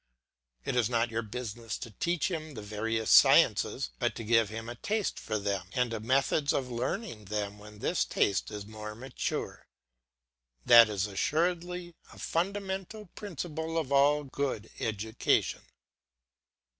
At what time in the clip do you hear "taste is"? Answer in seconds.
8.03-8.65